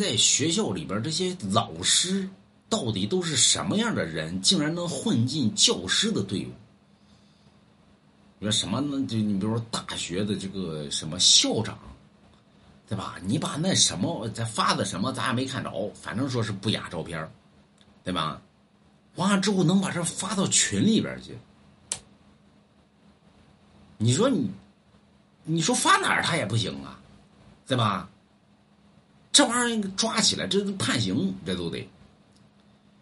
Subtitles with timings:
[0.00, 2.26] 在学校里边这些老师
[2.70, 6.50] 到底都是什么样的人，竟然能混进教师的队伍？
[8.38, 9.06] 你说什么呢？
[9.06, 11.78] 就你比如说大学的这个什么校长，
[12.88, 13.16] 对吧？
[13.22, 17.30] 你把那什么咱发的什么咱也没看着，反正说是不雅照片
[18.02, 18.40] 对吧？
[19.16, 21.36] 完了之后能把这发到群里边去，
[23.98, 24.50] 你说你，
[25.44, 26.98] 你说发哪儿他也不行啊，
[27.66, 28.08] 对吧？
[29.32, 31.88] 这玩意儿抓起来，这判刑，这都得。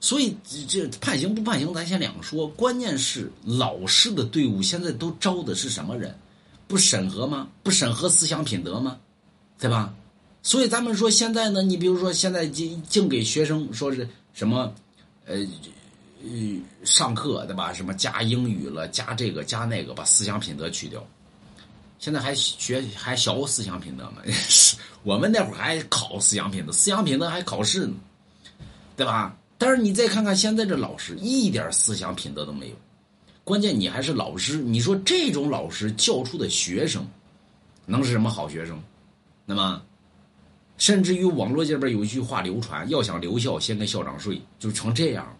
[0.00, 0.34] 所以
[0.66, 2.48] 这判刑不判刑，咱先两说。
[2.48, 6.14] 关键是老师的队伍现在都招的是什么人？
[6.66, 7.48] 不审核吗？
[7.62, 8.96] 不审核思想品德吗？
[9.58, 9.94] 对吧？
[10.42, 14.72] 所以咱们说现在呢，你比如说现在净净给学生说是什么，
[15.26, 15.36] 呃，
[16.22, 16.30] 呃，
[16.82, 17.72] 上课对吧？
[17.72, 21.06] 什么加英语了，加这个加那个，把思想品德去掉。
[22.00, 24.22] 现在还学还学思想品德吗？
[25.04, 27.94] 我们那会儿还考思想品德，思想品德还考试呢，
[28.96, 29.36] 对吧？
[29.58, 32.74] 但是你再看看现在这老师，一点思想品德都没有。
[33.44, 37.06] 关键你还是老师，你说这种老师教出的学生，
[37.84, 38.82] 能是什么好学生？
[39.44, 39.82] 那么，
[40.78, 45.36] 甚至于网络这边有一句话流传：要想留校，先跟校长睡，就成这样，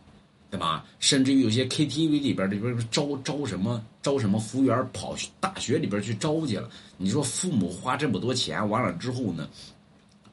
[0.50, 0.84] 对吧？
[0.98, 6.68] 甚至于有些 KTV 里边里边招招什么招什么服务员，跑大学里边去招去了。
[6.96, 9.48] 你说父母花这么多钱，完了之后呢，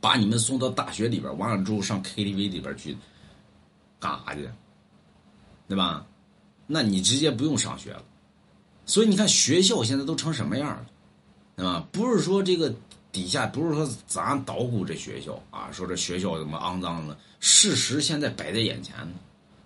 [0.01, 2.97] 把你们送到大学里边，完了之后上 KTV 里边去。
[3.99, 4.47] 干啥去？
[5.67, 6.05] 对吧？
[6.65, 8.03] 那你直接不用上学了。
[8.85, 10.85] 所以你看学校现在都成什么样了，
[11.55, 11.87] 对吧？
[11.91, 12.73] 不是说这个
[13.11, 17.17] 底下不是说咱捣鼓这学校啊，说这学校怎么肮脏的？
[17.39, 19.13] 事实现在摆在眼前呢，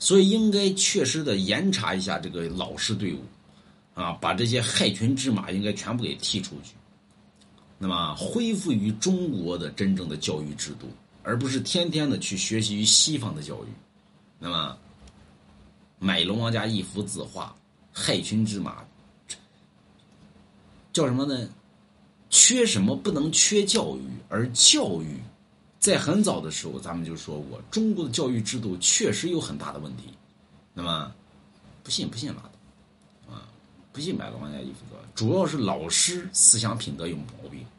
[0.02, 3.20] 所以应该确实的严查一下这个老师队伍，
[3.94, 6.74] 啊，把这些害群之马应该全部给踢出去。
[7.78, 10.88] 那么恢复于中国的真正的教育制度，
[11.22, 13.68] 而不是天天的去学习于西方的教育。
[14.40, 14.76] 那么，
[16.00, 17.56] 买龙王家一幅字画，
[17.92, 18.84] 害群之马，
[20.92, 21.48] 叫什么呢？
[22.32, 24.02] 缺什么不能缺教育？
[24.30, 25.20] 而教育，
[25.82, 30.04] 在很早的时候，咱们就说过，中国的教育制度确实有很大的问题。
[30.76, 31.12] 那么，
[31.84, 32.36] 不信不信拉
[33.28, 33.50] 倒，啊，
[33.92, 37.66] 不信买个王家一幅字，主要是老师思想品德有毛病。